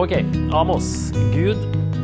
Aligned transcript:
OK. 0.00 0.12
Amos. 0.56 1.12
Gud 1.34 1.58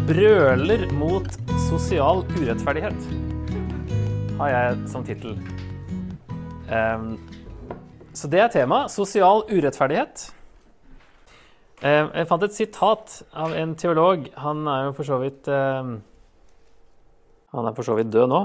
brøler 0.05 0.83
mot 0.93 1.25
sosial 1.71 2.21
urettferdighet, 2.37 3.07
har 4.37 4.51
jeg 4.53 4.75
som 4.93 5.07
tittel. 5.07 5.39
Um, 6.69 7.15
så 8.13 8.29
det 8.29 8.43
er 8.45 8.53
tema. 8.53 8.83
Sosial 8.93 9.41
urettferdighet. 9.49 10.27
Um, 11.81 12.13
jeg 12.13 12.29
fant 12.29 12.45
et 12.45 12.59
sitat 12.59 13.23
av 13.33 13.57
en 13.57 13.73
teolog. 13.81 14.29
Han 14.37 14.69
er 14.69 14.91
jo 14.91 14.93
for 15.01 15.09
så 15.09 15.21
vidt 15.25 15.49
um, 15.49 15.97
Han 17.57 17.71
er 17.71 17.79
for 17.79 17.89
så 17.89 17.97
vidt 17.97 18.13
død 18.13 18.29
nå. 18.35 18.43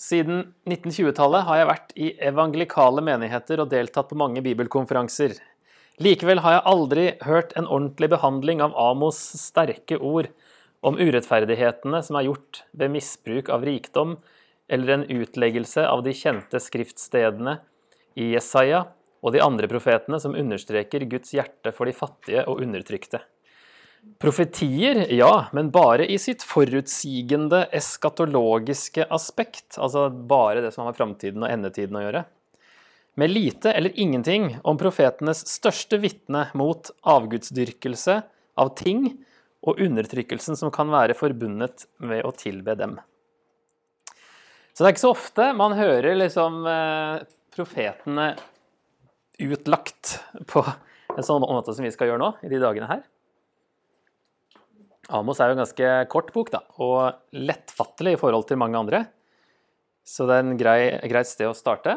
Siden 0.00 0.46
1920-tallet 0.64 1.44
har 1.44 1.60
jeg 1.60 1.70
vært 1.74 1.94
i 1.98 2.10
evangelikale 2.32 3.04
menigheter 3.04 3.60
og 3.60 3.68
deltatt 3.68 4.08
på 4.08 4.16
mange 4.16 4.40
bibelkonferanser. 4.46 5.36
Likevel 5.98 6.38
har 6.44 6.52
jeg 6.54 6.66
aldri 6.70 7.04
hørt 7.26 7.54
en 7.58 7.66
ordentlig 7.66 8.12
behandling 8.12 8.60
av 8.62 8.76
Amos' 8.78 9.18
sterke 9.40 9.96
ord 9.98 10.28
om 10.86 10.94
urettferdighetene 10.94 11.98
som 12.06 12.18
er 12.20 12.28
gjort 12.28 12.60
ved 12.70 12.92
misbruk 12.94 13.50
av 13.50 13.66
rikdom, 13.66 14.14
eller 14.70 14.92
en 14.94 15.08
utleggelse 15.10 15.82
av 15.88 16.04
de 16.06 16.14
kjente 16.14 16.60
skriftstedene 16.62 17.56
i 18.14 18.30
Jesaja 18.36 18.84
og 19.18 19.34
de 19.34 19.42
andre 19.42 19.66
profetene 19.66 20.20
som 20.22 20.38
understreker 20.38 21.02
Guds 21.10 21.34
hjerte 21.34 21.74
for 21.74 21.90
de 21.90 21.96
fattige 21.96 22.46
og 22.46 22.62
undertrykte. 22.62 23.24
Profetier, 24.22 25.02
ja, 25.10 25.48
men 25.50 25.72
bare 25.74 26.06
i 26.06 26.14
sitt 26.22 26.46
forutsigende 26.46 27.64
eskatologiske 27.74 29.08
aspekt, 29.10 29.74
altså 29.74 30.06
bare 30.08 30.62
det 30.62 30.70
som 30.70 30.84
har 30.84 30.92
med 30.92 31.00
framtiden 31.00 31.42
og 31.42 31.50
endetiden 31.50 31.98
å 31.98 32.06
gjøre 32.06 32.28
med 33.18 33.30
lite 33.30 33.72
eller 33.72 33.94
ingenting 33.98 34.52
om 34.62 34.78
profetenes 34.78 35.40
største 35.50 35.98
vitne 35.98 36.44
mot 36.54 36.90
avgudsdyrkelse 37.02 38.20
av 38.62 38.74
ting 38.78 39.08
og 39.66 39.80
undertrykkelsen 39.82 40.58
som 40.58 40.70
kan 40.74 40.90
være 40.92 41.16
forbundet 41.18 41.88
med 41.98 42.22
å 42.22 42.30
tilbe 42.30 42.76
dem. 42.78 42.94
Så 44.70 44.84
det 44.84 44.86
er 44.86 44.94
ikke 44.94 45.02
så 45.08 45.10
ofte 45.16 45.48
man 45.58 45.74
hører 45.74 46.14
liksom 46.14 46.60
eh, 46.70 47.24
profetene 47.56 48.28
utlagt 49.42 50.20
på 50.52 50.62
en 50.62 51.26
sånn 51.26 51.42
måte 51.42 51.74
som 51.74 51.86
vi 51.86 51.90
skal 51.90 52.12
gjøre 52.12 52.22
nå, 52.22 52.28
i 52.46 52.50
de 52.52 52.60
dagene 52.62 52.86
her. 52.86 53.02
Amos 55.18 55.40
er 55.40 55.50
jo 55.50 55.56
en 55.56 55.64
ganske 55.64 55.90
kort 56.12 56.30
bok, 56.34 56.52
da, 56.52 56.60
og 56.84 57.18
lettfattelig 57.34 58.14
i 58.14 58.20
forhold 58.20 58.46
til 58.46 58.60
mange 58.60 58.78
andre. 58.78 59.02
Så 60.06 60.28
det 60.28 60.38
er 60.38 60.54
grei, 60.60 60.78
greit 61.10 61.30
sted 61.30 61.50
å 61.50 61.56
starte. 61.56 61.96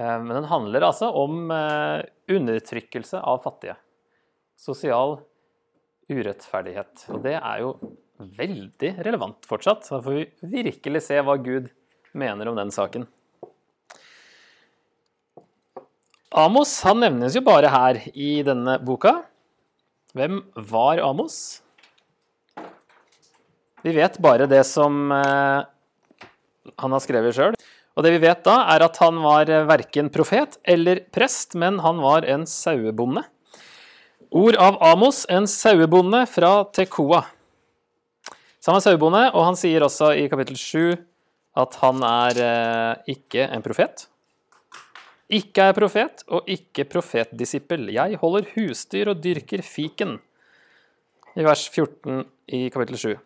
Eh, 0.00 0.18
men 0.22 0.32
den 0.38 0.48
handler 0.48 0.86
altså 0.88 1.10
om 1.12 1.50
eh, 1.52 2.02
undertrykkelse 2.32 3.20
av 3.20 3.42
fattige. 3.44 3.76
Sosial 4.60 5.18
urettferdighet. 6.10 7.06
Og 7.12 7.22
det 7.24 7.36
er 7.36 7.62
jo 7.62 7.74
veldig 8.20 8.94
relevant 9.04 9.48
fortsatt. 9.48 9.84
Da 9.86 10.00
får 10.04 10.16
vi 10.16 10.52
virkelig 10.64 11.04
se 11.06 11.20
hva 11.24 11.36
Gud 11.40 11.70
mener 12.16 12.50
om 12.50 12.58
den 12.58 12.72
saken. 12.74 13.06
Amos 16.30 16.76
han 16.86 17.00
nevnes 17.02 17.34
jo 17.34 17.42
bare 17.42 17.72
her 17.72 17.98
i 18.14 18.38
denne 18.46 18.78
boka. 18.86 19.16
Hvem 20.14 20.40
var 20.70 21.02
Amos? 21.02 21.60
Vi 23.80 23.92
vet 23.96 24.18
bare 24.22 24.46
det 24.50 24.62
som 24.68 25.10
eh, 25.14 25.60
han 26.78 26.94
har 26.96 27.02
skrevet 27.02 27.36
sjøl. 27.36 27.56
Og 28.00 28.06
det 28.06 28.14
vi 28.14 28.22
vet 28.22 28.40
da, 28.46 28.62
er 28.72 28.80
at 28.80 28.96
han 29.02 29.18
var 29.20 29.50
eh, 29.52 29.66
verken 29.68 30.06
profet 30.08 30.54
eller 30.64 31.02
prest, 31.12 31.52
men 31.60 31.82
han 31.84 31.98
var 32.00 32.24
en 32.24 32.46
sauebonde. 32.48 33.26
Ord 34.32 34.56
av 34.56 34.78
Amos, 34.88 35.26
en 35.28 35.44
sauebonde 35.44 36.22
fra 36.32 36.62
Tekoa. 36.72 37.20
Så 38.56 38.70
han 38.70 38.78
var 38.78 38.86
sauebonde, 38.86 39.22
og 39.34 39.44
han 39.50 39.60
sier 39.60 39.84
også 39.84 40.14
i 40.16 40.24
kapittel 40.32 40.56
7 40.56 40.96
at 41.60 41.78
han 41.82 42.00
er 42.08 42.42
eh, 42.46 43.14
ikke 43.18 43.44
en 43.52 43.68
profet. 43.68 44.08
Ikke 45.28 45.68
er 45.68 45.76
profet, 45.76 46.24
og 46.32 46.48
ikke 46.48 46.88
profetdisippel. 46.88 47.90
Jeg 47.92 48.16
holder 48.24 48.48
husdyr 48.56 49.12
og 49.12 49.20
dyrker 49.20 49.60
fiken. 49.60 50.22
I 51.36 51.44
vers 51.44 51.68
14 51.68 52.24
i 52.48 52.68
kapittel 52.72 53.04
7. 53.10 53.18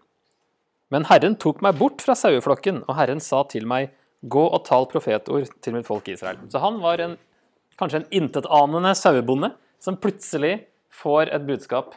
Men 0.91 1.07
Herren 1.07 1.39
tok 1.39 1.63
meg 1.63 1.79
bort 1.79 2.03
fra 2.03 2.19
saueflokken, 2.19 2.89
og 2.89 2.99
Herren 2.99 3.23
sa 3.23 3.47
til 3.47 3.71
meg:" 3.71 3.95
Gå 4.25 4.45
og 4.47 4.63
tal 4.65 4.87
profetord 4.89 5.51
til 5.63 5.77
mitt 5.77 5.89
folk 5.89 6.09
Israel. 6.09 6.41
Så 6.49 6.63
han 6.63 6.81
var 6.83 7.03
en, 7.05 7.19
kanskje 7.81 8.03
en 8.03 8.11
intetanende 8.23 8.95
sauebonde 8.97 9.53
som 9.83 9.99
plutselig 10.01 10.57
får 10.95 11.33
et 11.35 11.45
budskap 11.45 11.97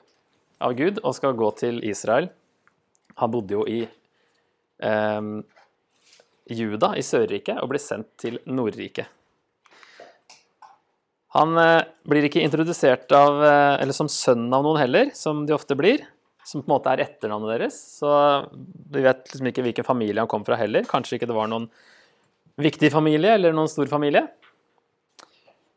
av 0.63 0.73
Gud 0.77 0.99
og 1.03 1.15
skal 1.15 1.37
gå 1.37 1.51
til 1.59 1.79
Israel. 1.87 2.31
Han 3.21 3.31
bodde 3.33 3.55
jo 3.55 3.63
i 3.69 3.83
eh, 3.85 5.29
Juda, 6.57 6.93
i 6.97 7.05
Sørriket, 7.05 7.61
og 7.61 7.71
ble 7.71 7.81
sendt 7.81 8.11
til 8.21 8.39
Nordriket. 8.49 9.07
Han 11.35 11.57
eh, 11.59 11.85
blir 12.07 12.27
ikke 12.27 12.43
introdusert 12.43 13.11
av, 13.15 13.41
eh, 13.43 13.73
eller 13.83 13.95
som 13.95 14.09
sønn 14.11 14.47
av 14.53 14.63
noen 14.65 14.79
heller, 14.81 15.11
som 15.17 15.45
de 15.47 15.55
ofte 15.55 15.77
blir. 15.77 16.05
Som 16.47 16.63
på 16.63 16.69
en 16.69 16.77
måte 16.77 16.93
er 16.93 17.03
etternavnet 17.03 17.57
deres. 17.57 17.77
Så 17.99 18.09
vi 18.93 19.03
vet 19.03 19.25
liksom 19.27 19.49
ikke 19.51 19.65
hvilken 19.65 19.87
familie 19.87 20.23
han 20.23 20.31
kom 20.31 20.45
fra 20.47 20.55
heller. 20.59 20.87
Kanskje 20.87 21.17
ikke 21.17 21.27
det 21.29 21.35
var 21.35 21.49
noen 21.51 21.67
viktig 22.57 22.91
familie 22.93 23.35
eller 23.37 23.55
noen 23.55 23.69
stor 23.71 23.89
familie. 23.91 24.25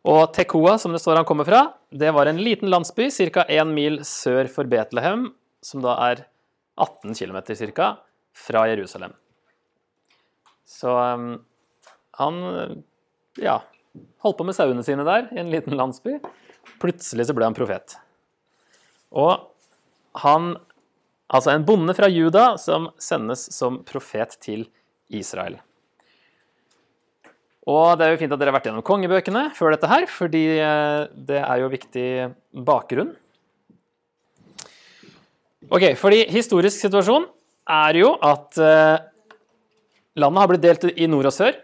Og 0.08 0.30
Tekoa, 0.32 0.78
som 0.80 0.94
det 0.94 1.02
står 1.02 1.20
han 1.20 1.28
kommer 1.28 1.44
fra, 1.44 1.64
det 1.92 2.12
var 2.16 2.30
en 2.30 2.41
liten 2.41 2.70
landsby 2.72 3.10
ca. 3.12 3.44
1 3.44 3.68
mil 3.68 4.00
sør 4.06 4.48
for 4.48 4.68
Betlehem, 4.70 5.28
som 5.60 5.84
da 5.84 5.96
er 6.08 6.24
18 6.80 7.12
km 7.14 7.42
ca. 7.76 7.91
fra 8.32 8.64
Jerusalem. 8.70 9.12
Så 10.64 10.88
um, 10.88 11.34
han 12.16 12.41
ja, 13.36 13.58
holdt 14.24 14.38
på 14.38 14.47
med 14.48 14.56
sauene 14.56 14.84
sine 14.86 15.04
der, 15.04 15.28
i 15.34 15.42
en 15.42 15.52
liten 15.52 15.76
landsby. 15.76 16.16
Plutselig 16.80 17.28
så 17.28 17.36
ble 17.36 17.50
han 17.50 17.56
profet. 17.56 17.98
Og 19.10 19.50
han 20.24 20.54
Altså 21.30 21.52
en 21.52 21.62
bonde 21.62 21.94
fra 21.94 22.08
Juda 22.10 22.56
som 22.58 22.88
sendes 22.98 23.44
som 23.54 23.76
profet 23.86 24.32
til 24.42 24.64
Israel. 25.14 25.60
Og 27.69 27.98
det 28.00 28.06
er 28.06 28.15
jo 28.15 28.21
fint 28.22 28.32
at 28.32 28.41
dere 28.41 28.48
har 28.48 28.56
vært 28.56 28.71
gjennom 28.71 28.84
kongebøkene 28.87 29.43
før 29.56 29.75
dette 29.75 29.88
her, 29.91 30.06
fordi 30.09 30.44
eh, 30.56 31.10
det 31.28 31.43
er 31.43 31.60
jo 31.60 31.72
viktig 31.72 32.09
bakgrunn. 32.65 33.12
Ok, 35.69 35.93
fordi 36.00 36.25
historisk 36.32 36.81
situasjon 36.87 37.28
er 37.71 38.00
jo 38.00 38.15
at 38.25 38.56
eh, 38.65 38.97
landet 40.16 40.43
har 40.43 40.50
blitt 40.50 40.65
delt 40.65 40.88
i 40.97 41.10
nord 41.10 41.28
og 41.28 41.37
sør, 41.37 41.60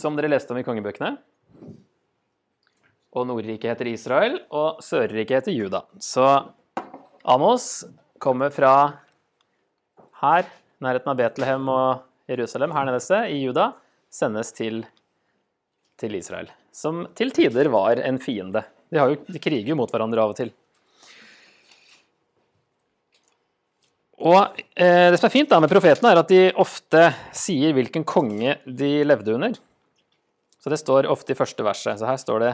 som 0.00 0.16
dere 0.16 0.32
leste 0.32 0.56
om 0.56 0.62
i 0.62 0.64
kongebøkene. 0.66 1.12
Og 3.16 3.28
Nordriket 3.28 3.74
heter 3.74 3.92
Israel, 3.92 4.40
og 4.48 4.80
Sørriket 4.84 5.42
heter 5.42 5.52
Juda. 5.52 5.84
Så 6.00 6.24
Amos 7.28 7.84
kommer 8.20 8.52
fra 8.52 8.72
her, 10.24 10.48
nærheten 10.80 11.12
av 11.12 11.20
Betlehem 11.20 11.68
og 11.68 12.04
Jerusalem, 12.28 12.72
her 12.72 12.88
nede 12.88 13.24
i 13.30 13.42
Juda, 13.44 13.74
sendes 14.08 14.56
til 14.56 14.80
Israel 14.80 14.92
til 16.00 16.14
Israel, 16.18 16.50
som 16.74 17.06
til 17.16 17.32
tider 17.34 17.70
var 17.72 18.00
en 18.04 18.20
fiende. 18.22 18.62
De, 18.92 19.00
jo, 19.00 19.18
de 19.26 19.42
kriger 19.42 19.72
jo 19.72 19.78
mot 19.78 19.90
hverandre 19.90 20.22
av 20.22 20.34
og 20.34 20.38
til. 20.38 20.52
Og 24.26 24.60
eh, 24.74 25.10
Det 25.12 25.18
som 25.20 25.28
er 25.28 25.34
fint 25.34 25.50
da 25.50 25.60
med 25.60 25.72
profetene, 25.72 26.12
er 26.12 26.22
at 26.22 26.30
de 26.32 26.44
ofte 26.56 27.10
sier 27.36 27.74
hvilken 27.76 28.06
konge 28.08 28.56
de 28.64 28.92
levde 29.04 29.34
under. 29.36 29.58
Så 30.62 30.72
Det 30.72 30.80
står 30.80 31.10
ofte 31.12 31.34
i 31.34 31.38
første 31.38 31.66
verset. 31.66 32.00
Så 32.00 32.08
her 32.08 32.20
står 32.20 32.44
det 32.44 32.52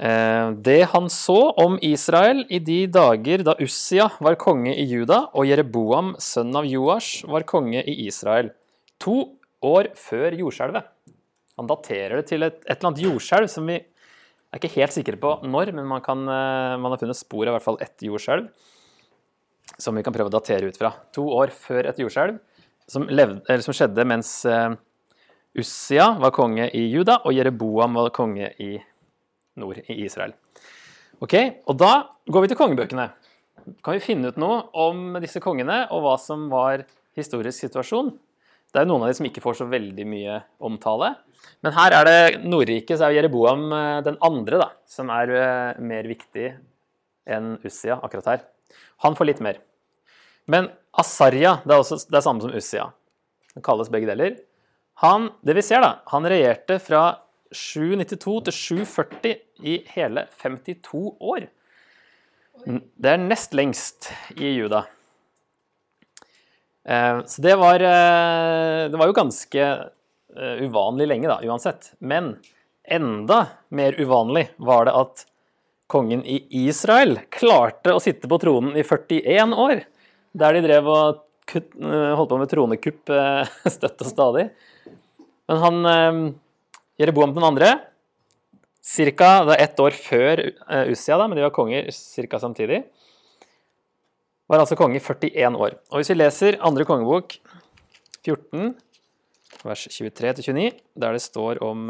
eh, 0.00 0.50
Det 0.56 0.80
han 0.94 1.10
så 1.12 1.52
om 1.62 1.78
Israel 1.84 2.44
i 2.48 2.58
de 2.58 2.86
dager 2.88 3.44
da 3.46 3.56
Ussia 3.60 4.08
var 4.20 4.40
konge 4.40 4.74
i 4.74 4.88
Juda, 4.88 5.26
og 5.34 5.46
Jereboam, 5.46 6.14
sønn 6.18 6.54
av 6.56 6.66
Joash, 6.66 7.26
var 7.28 7.46
konge 7.48 7.84
i 7.84 8.06
Israel. 8.08 8.50
To 9.04 9.36
år 9.66 9.92
før 10.00 10.32
jordskjelvet. 10.32 10.88
Han 11.56 11.68
daterer 11.70 12.20
det 12.20 12.28
til 12.30 12.44
et, 12.46 12.58
et 12.64 12.76
eller 12.76 12.90
annet 12.90 13.04
jordskjelv 13.06 13.50
som 13.50 13.68
vi 13.68 13.78
er 13.80 14.60
ikke 14.60 14.74
helt 14.76 14.94
sikre 14.94 15.18
på 15.20 15.32
når, 15.48 15.72
men 15.76 15.88
man, 15.88 16.02
kan, 16.04 16.20
eh, 16.28 16.76
man 16.80 16.92
har 16.92 17.00
funnet 17.00 17.18
spor 17.18 17.46
av 17.46 17.54
i 17.54 17.56
hvert 17.56 17.66
fall 17.66 17.80
ett 17.84 18.04
jordskjelv 18.06 18.48
som 19.82 19.96
vi 19.96 20.04
kan 20.06 20.14
prøve 20.14 20.30
å 20.30 20.36
datere 20.36 20.70
ut 20.70 20.78
fra. 20.78 20.92
To 21.16 21.26
år 21.36 21.52
før 21.52 21.90
et 21.90 21.98
jordskjelv 22.00 22.38
som, 22.88 23.08
som, 23.10 23.74
skjedde 23.74 24.04
mens 24.06 24.30
uh, 24.46 24.76
Ussia 25.58 26.12
var 26.20 26.32
konge 26.36 26.68
i 26.70 26.84
Juda, 26.86 27.18
og 27.26 27.34
Jereboam 27.34 27.96
var 27.98 28.12
konge 28.14 28.52
i 28.62 28.76
nord, 29.58 29.80
i 29.90 29.98
Israel. 30.04 30.36
Ok, 31.24 31.34
Og 31.66 31.76
da 31.80 31.92
går 32.28 32.44
vi 32.44 32.50
til 32.52 32.60
kongebøkene. 32.60 33.08
Kan 33.82 33.96
vi 33.96 34.04
finne 34.04 34.30
ut 34.30 34.38
noe 34.38 34.62
om 34.78 35.16
disse 35.22 35.40
kongene 35.42 35.86
og 35.90 36.04
hva 36.04 36.14
som 36.20 36.46
var 36.52 36.84
historisk 37.18 37.66
situasjon? 37.66 38.12
Det 38.70 38.78
er 38.78 38.86
jo 38.86 38.92
noen 38.92 39.06
av 39.06 39.10
de 39.10 39.18
som 39.18 39.26
ikke 39.26 39.42
får 39.42 39.58
så 39.62 39.66
veldig 39.70 40.06
mye 40.06 40.38
omtale. 40.68 41.14
Men 41.64 41.74
her 41.74 41.94
er 41.96 42.06
det 42.06 42.18
Nordriket, 42.46 42.98
så 42.98 43.08
er 43.08 43.16
Jereboam 43.16 43.70
eh, 43.74 44.00
den 44.06 44.18
andre, 44.24 44.60
da, 44.60 44.68
som 44.90 45.10
er 45.12 45.32
eh, 45.34 45.80
mer 45.82 46.06
viktig 46.06 46.50
enn 47.26 47.56
Ussia 47.66 47.96
akkurat 47.98 48.28
her. 48.30 48.44
Han 49.02 49.16
får 49.18 49.30
litt 49.30 49.42
mer. 49.44 49.58
Men 50.46 50.68
Asarja, 50.96 51.56
det 51.64 51.74
er, 51.74 51.82
også, 51.82 51.98
det 52.06 52.20
er 52.20 52.24
samme 52.24 52.44
som 52.44 52.54
Ussia. 52.54 52.90
Det 53.56 53.64
kalles 53.66 53.90
begge 53.92 54.08
deler. 54.10 54.36
Han, 55.02 55.30
det 55.44 55.56
vi 55.58 55.64
ser 55.64 55.82
da, 55.82 55.96
han 56.12 56.28
regjerte 56.28 56.78
fra 56.80 57.02
792 57.50 58.36
til 58.46 58.56
740 58.60 59.34
i 59.66 59.76
hele 59.96 60.26
52 60.38 61.02
år. 61.32 61.48
Det 62.66 63.10
er 63.10 63.20
nest 63.26 63.52
lengst 63.56 64.10
i 64.36 64.54
Juda. 64.54 64.84
Eh, 66.86 67.20
så 67.26 67.42
det 67.42 67.58
var, 67.58 67.82
det 67.82 69.02
var 69.02 69.10
jo 69.10 69.18
ganske 69.18 69.68
uvanlig 70.36 71.08
lenge, 71.08 71.30
da, 71.30 71.40
uansett. 71.44 71.92
Men 71.98 72.34
enda 72.84 73.46
mer 73.74 73.96
uvanlig 74.00 74.48
var 74.56 74.86
det 74.88 74.94
at 74.96 75.26
kongen 75.90 76.24
i 76.26 76.40
Israel 76.66 77.20
klarte 77.30 77.94
å 77.94 78.02
sitte 78.02 78.28
på 78.30 78.38
tronen 78.42 78.76
i 78.78 78.84
41 78.86 79.54
år. 79.54 79.84
Der 80.36 80.56
de 80.56 80.64
drev 80.64 80.90
og 80.90 81.22
kutt, 81.46 81.70
holdt 81.78 82.32
på 82.32 82.40
med 82.40 82.50
tronekupp 82.50 83.12
støtt 83.76 84.02
og 84.02 84.10
stadig. 84.10 84.48
Men 85.46 85.62
han 85.62 86.34
Jereboam 86.98 87.34
den 87.36 87.46
andre 87.46 87.76
Cirka, 88.86 89.42
det 89.42 89.56
er 89.56 89.64
ett 89.64 89.80
år 89.82 89.94
før 89.98 90.40
Ussia, 90.92 91.16
da, 91.18 91.24
men 91.26 91.34
de 91.34 91.42
var 91.42 91.50
konger 91.54 91.88
ca. 91.90 92.38
samtidig. 92.38 92.84
Var 94.46 94.62
altså 94.62 94.76
konge 94.78 95.00
i 95.00 95.02
41 95.02 95.58
år. 95.58 95.74
Og 95.90 95.98
hvis 95.98 96.12
vi 96.12 96.18
leser 96.20 96.58
andre 96.62 96.86
kongebok 96.86 97.34
14, 98.22 98.76
vers 99.64 99.86
23-29, 99.88 100.68
der 100.98 101.16
det 101.16 101.24
står 101.24 101.62
om 101.64 101.88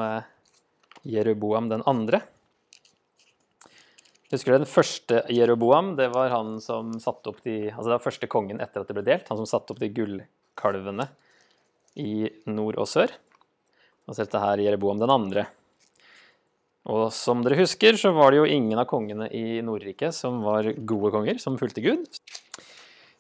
Jeroboam 1.06 1.70
den 1.70 1.84
andre 1.86 2.22
Husker 4.32 4.52
du 4.52 4.58
den 4.58 4.66
første 4.66 5.20
Jeroboam? 5.30 5.92
Det 5.98 6.08
var 6.10 6.32
han 6.32 6.56
som 6.62 6.96
satte 6.98 7.30
opp 7.30 7.44
de 7.44 7.68
Altså 7.68 7.86
det 7.86 7.94
var 7.94 8.06
første 8.08 8.28
kongen 8.30 8.58
etter 8.62 8.82
at 8.82 8.88
det 8.90 8.96
ble 8.96 9.04
delt. 9.06 9.28
Han 9.30 9.38
som 9.38 9.46
satte 9.46 9.70
opp 9.70 9.78
de 9.78 9.92
gullkalvene 9.94 11.06
i 12.02 12.26
nord 12.50 12.80
og 12.82 12.90
sør. 12.90 13.14
Og 14.06 14.16
så 14.16 14.24
dette 14.24 14.42
her 14.42 14.62
Jeroboam 14.64 14.98
den 14.98 15.14
andre. 15.14 15.46
Og 16.90 17.08
som 17.14 17.42
dere 17.42 17.58
husker, 17.60 17.98
så 17.98 18.12
var 18.14 18.32
det 18.32 18.40
jo 18.40 18.50
ingen 18.50 18.78
av 18.78 18.88
kongene 18.90 19.28
i 19.34 19.60
Nordriket 19.66 20.14
som 20.14 20.42
var 20.42 20.72
gode 20.74 21.12
konger, 21.14 21.38
som 21.42 21.58
fulgte 21.58 21.82
Gud. 21.82 22.04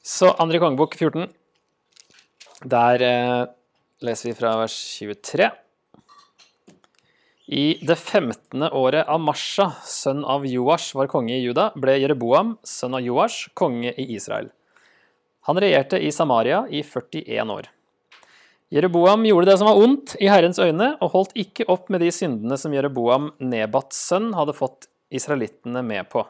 Så 0.02 0.32
andre 0.42 0.60
kongebok 0.62 0.94
14. 0.98 1.30
Der 2.66 3.02
eh, 3.02 3.46
leser 4.04 4.28
vi 4.28 4.34
fra 4.34 4.56
vers 4.60 4.74
23. 5.00 5.50
I 7.46 7.78
det 7.86 7.96
15. 7.96 8.62
året 8.72 9.06
av 9.06 9.20
Masha, 9.22 9.70
sønn 9.86 10.24
av 10.26 10.46
Joash, 10.46 10.96
var 10.98 11.06
konge 11.06 11.36
i 11.36 11.44
Juda, 11.44 11.70
ble 11.78 11.94
Jereboam, 12.00 12.56
sønn 12.66 12.96
av 12.98 13.04
Joash, 13.06 13.52
konge 13.54 13.92
i 13.94 14.08
Israel. 14.16 14.50
Han 15.46 15.60
regjerte 15.62 16.00
i 16.02 16.10
Samaria 16.10 16.64
i 16.74 16.82
41 16.82 17.52
år. 17.54 17.70
Jereboam 18.74 19.22
gjorde 19.28 19.52
det 19.52 19.58
som 19.60 19.70
var 19.70 19.78
ondt 19.78 20.16
i 20.18 20.26
Herrens 20.26 20.58
øyne, 20.58 20.96
og 20.98 21.14
holdt 21.14 21.38
ikke 21.38 21.68
opp 21.70 21.86
med 21.86 22.02
de 22.02 22.10
syndene 22.10 22.58
som 22.58 22.74
Jereboam, 22.74 23.30
Nebats 23.38 24.00
sønn, 24.08 24.32
hadde 24.34 24.56
fått 24.58 24.90
israelittene 25.14 25.84
med 25.86 26.10
på. 26.10 26.26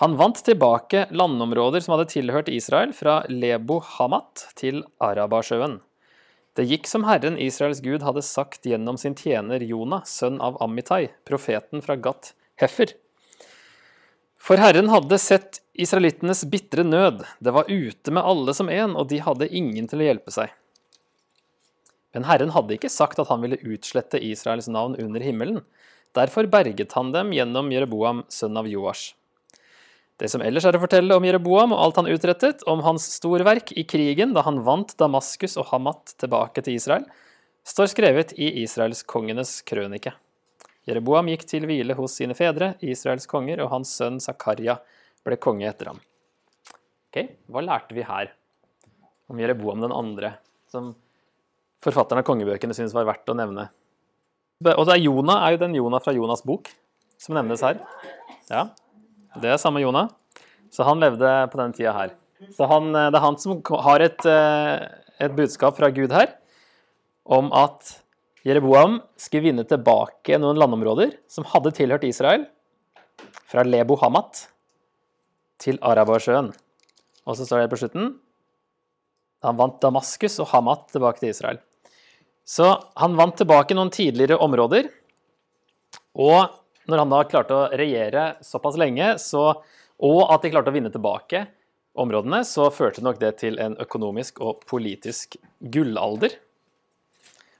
Han 0.00 0.16
vant 0.16 0.40
tilbake 0.40 1.04
landområder 1.12 1.84
som 1.84 1.98
hadde 1.98 2.08
tilhørt 2.14 2.48
Israel, 2.48 2.96
fra 2.96 3.20
Lebo 3.28 3.82
Hamat 3.84 4.48
til 4.56 4.86
Arabasjøen. 5.04 5.82
Det 6.52 6.66
gikk 6.68 6.88
som 6.88 7.06
Herren 7.08 7.38
Israels 7.40 7.80
Gud 7.80 8.02
hadde 8.04 8.22
sagt 8.22 8.66
gjennom 8.68 8.98
sin 9.00 9.14
tjener 9.16 9.62
Jonah, 9.64 10.02
sønn 10.04 10.36
av 10.44 10.58
Amitai, 10.60 11.06
profeten 11.24 11.80
fra 11.80 11.96
Gat 11.96 12.34
Heffer. 12.60 12.92
For 14.36 14.60
Herren 14.60 14.90
hadde 14.92 15.16
sett 15.22 15.62
israelittenes 15.72 16.44
bitre 16.52 16.84
nød, 16.84 17.22
det 17.40 17.54
var 17.56 17.70
ute 17.70 18.12
med 18.12 18.26
alle 18.26 18.52
som 18.58 18.68
en, 18.68 18.98
og 18.98 19.08
de 19.08 19.22
hadde 19.24 19.48
ingen 19.48 19.88
til 19.88 20.02
å 20.02 20.10
hjelpe 20.10 20.34
seg. 20.34 20.52
Men 22.12 22.28
Herren 22.28 22.52
hadde 22.52 22.76
ikke 22.76 22.92
sagt 22.92 23.22
at 23.22 23.32
han 23.32 23.40
ville 23.40 23.60
utslette 23.64 24.20
Israels 24.20 24.68
navn 24.68 24.98
under 25.00 25.24
himmelen. 25.24 25.62
Derfor 26.12 26.50
berget 26.52 26.92
han 26.98 27.14
dem 27.14 27.32
gjennom 27.32 27.72
Jereboam, 27.72 28.26
sønn 28.28 28.60
av 28.60 28.68
Joash. 28.68 29.14
Det 30.20 30.28
som 30.30 30.42
ellers 30.44 30.66
er 30.68 30.76
å 30.76 30.82
fortelle 30.82 31.16
om 31.16 31.24
Jereboam 31.24 31.72
og 31.74 31.80
alt 31.82 32.00
han 32.02 32.10
utrettet, 32.12 32.62
om 32.68 32.82
hans 32.84 33.06
storverk 33.16 33.72
i 33.78 33.84
krigen 33.88 34.34
da 34.36 34.44
han 34.46 34.60
vant 34.66 34.94
Damaskus 35.00 35.56
og 35.60 35.70
Hamat 35.72 36.14
tilbake 36.20 36.62
til 36.62 36.76
Israel, 36.78 37.06
står 37.66 37.90
skrevet 37.92 38.34
i 38.36 38.50
Israels 38.62 39.02
kongenes 39.08 39.60
krønike. 39.66 40.14
Jereboam 40.88 41.30
gikk 41.30 41.44
til 41.46 41.66
hvile 41.68 41.94
hos 41.94 42.16
sine 42.18 42.34
fedre, 42.34 42.72
Israels 42.82 43.28
konger, 43.30 43.62
og 43.62 43.70
hans 43.70 43.92
sønn 43.98 44.18
Zakaria 44.22 44.80
ble 45.22 45.38
konge 45.38 45.68
etter 45.70 45.92
ham. 45.92 46.00
Ok, 47.12 47.22
Hva 47.52 47.62
lærte 47.62 47.94
vi 47.94 48.06
her 48.06 48.32
om 49.30 49.38
Jereboam 49.40 49.82
den 49.84 49.94
andre, 49.94 50.34
som 50.70 50.92
forfatteren 51.82 52.22
av 52.22 52.26
kongebøkene 52.26 52.74
syns 52.76 52.94
var 52.96 53.06
verdt 53.08 53.30
å 53.30 53.36
nevne. 53.38 53.68
Og 54.62 54.86
det 54.86 54.94
er 54.94 55.02
Jonah 55.02 55.46
er 55.46 55.54
jo 55.54 55.62
den 55.64 55.76
Jonah 55.78 56.02
fra 56.02 56.14
Jonas' 56.14 56.44
bok 56.46 56.70
som 57.20 57.36
nevnes 57.38 57.62
her. 57.64 57.78
Ja, 58.50 58.68
Det 59.40 59.52
er 59.52 59.60
samme 59.60 59.80
Jonah. 59.80 60.10
Så 60.72 60.84
han 60.88 61.00
levde 61.00 61.30
på 61.52 61.60
den 61.60 61.74
tida 61.76 61.92
her. 61.96 62.14
Så 62.56 62.66
han, 62.68 62.90
eh, 62.96 63.10
det 63.10 63.18
er 63.18 63.24
han 63.24 63.38
som 63.38 63.60
har 63.62 64.00
et, 64.00 64.26
eh, 64.26 64.88
et 65.20 65.36
budskap 65.36 65.76
fra 65.76 65.90
Gud 65.90 66.12
her 66.12 66.34
om 67.24 67.52
at 67.52 68.02
Jereboam 68.44 69.00
skulle 69.16 69.44
vinne 69.44 69.64
tilbake 69.64 70.38
noen 70.40 70.58
landområder 70.58 71.12
som 71.30 71.44
hadde 71.44 71.70
tilhørt 71.70 72.04
Israel, 72.04 72.48
fra 73.46 73.62
Lebo 73.62 73.94
Hamat 73.96 74.48
til 75.58 75.78
Arabasjøen. 75.78 76.52
Og 77.26 77.36
så 77.36 77.46
står 77.46 77.62
det 77.62 77.70
på 77.70 77.78
slutten 77.78 78.18
han 79.42 79.58
vant 79.58 79.80
Damaskus 79.82 80.38
og 80.42 80.50
Hamat 80.52 80.88
tilbake 80.94 81.22
til 81.22 81.32
Israel. 81.32 81.58
Så 82.46 82.68
han 82.98 83.16
vant 83.18 83.36
tilbake 83.38 83.74
noen 83.74 83.90
tidligere 83.90 84.38
områder. 84.42 84.88
Og 86.14 86.61
når 86.90 87.02
han 87.02 87.12
da 87.12 87.22
klarte 87.30 87.56
å 87.56 87.66
regjere 87.78 88.26
såpass 88.44 88.78
lenge, 88.80 89.14
så, 89.22 89.48
og 90.02 90.22
at 90.34 90.44
de 90.44 90.52
klarte 90.54 90.72
å 90.72 90.76
vinne 90.76 90.92
tilbake 90.92 91.46
områdene, 91.92 92.40
så 92.48 92.70
førte 92.72 93.04
nok 93.04 93.20
det 93.20 93.36
til 93.42 93.58
en 93.62 93.76
økonomisk 93.82 94.40
og 94.42 94.64
politisk 94.68 95.36
gullalder. 95.60 96.38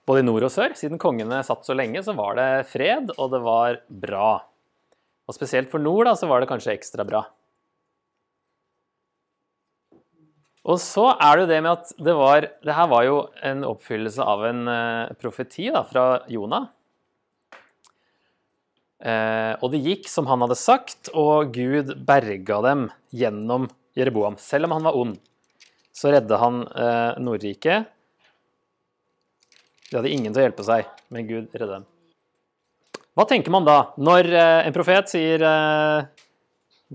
Både 0.09 0.23
i 0.23 0.27
nord 0.27 0.49
og 0.49 0.51
sør. 0.51 0.75
Siden 0.79 0.99
kongene 0.99 1.43
satt 1.47 1.67
så 1.67 1.77
lenge, 1.79 2.03
så 2.03 2.17
var 2.19 2.35
det 2.39 2.49
fred, 2.73 3.13
og 3.19 3.31
det 3.35 3.43
var 3.45 3.79
bra. 3.87 4.33
Og 5.29 5.37
spesielt 5.37 5.71
for 5.71 5.83
nord 5.83 6.09
da, 6.11 6.17
så 6.19 6.27
var 6.31 6.43
det 6.43 6.51
kanskje 6.51 6.75
ekstra 6.75 7.07
bra. 7.07 7.23
Og 10.63 10.79
så 10.79 11.09
er 11.15 11.37
det 11.37 11.43
jo 11.43 11.51
det 11.51 11.61
med 11.65 11.73
at 11.73 11.89
det 11.99 12.13
var 12.15 12.45
Det 12.63 12.75
her 12.77 12.87
var 12.87 13.03
jo 13.03 13.17
en 13.43 13.65
oppfyllelse 13.67 14.23
av 14.23 14.45
en 14.47 14.61
uh, 14.71 15.15
profeti 15.19 15.67
da, 15.75 15.83
fra 15.87 16.23
Jonah. 16.31 16.69
Uh, 19.03 19.59
og 19.59 19.73
det 19.73 19.83
gikk 19.83 20.07
som 20.11 20.29
han 20.31 20.45
hadde 20.45 20.59
sagt, 20.59 21.11
og 21.19 21.51
Gud 21.55 21.91
berga 22.07 22.61
dem 22.63 22.87
gjennom 23.11 23.67
Jereboam. 23.99 24.39
Selv 24.39 24.69
om 24.69 24.77
han 24.77 24.87
var 24.87 24.99
ond, 24.99 25.17
så 25.93 26.13
redda 26.15 26.39
han 26.39 26.63
uh, 26.71 27.19
Nordriket. 27.23 27.91
De 29.91 29.99
hadde 29.99 30.13
ingen 30.13 30.33
til 30.33 30.41
å 30.41 30.47
hjelpe 30.47 30.67
seg, 30.67 30.87
men 31.13 31.29
Gud 31.29 31.51
redda 31.53 31.81
dem. 31.81 31.89
Hva 33.13 33.27
tenker 33.29 33.53
man 33.53 33.67
da 33.67 33.79
når 34.01 34.31
en 34.33 34.73
profet 34.73 35.11
sier 35.13 35.43